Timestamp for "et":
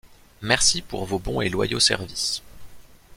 1.41-1.49